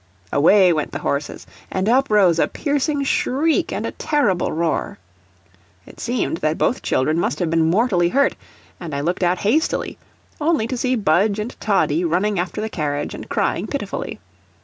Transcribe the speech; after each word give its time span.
Away 0.33 0.73
went 0.73 0.93
the 0.93 0.97
horses, 1.05 1.45
and 1.69 1.87
up 1.87 2.09
rose 2.09 2.39
a 2.39 2.47
piercing 2.47 3.03
shriek 3.03 3.71
and 3.71 3.85
a 3.85 3.91
terrible 3.91 4.51
roar. 4.51 4.97
It 5.85 5.99
seemed 5.99 6.37
that 6.37 6.57
both 6.57 6.81
children 6.81 7.19
must 7.19 7.37
have 7.37 7.51
been 7.51 7.69
mortally 7.69 8.09
hurt, 8.09 8.35
and 8.79 8.95
I 8.95 9.01
looked 9.01 9.21
out 9.21 9.37
hastily, 9.41 9.99
only 10.41 10.65
to 10.65 10.75
see 10.75 10.95
Budge 10.95 11.37
and 11.37 11.55
Toddie 11.59 12.03
running 12.03 12.39
after 12.39 12.61
the 12.61 12.67
carriage, 12.67 13.13
and 13.13 13.29
crying 13.29 13.67
pitifully. 13.67 14.19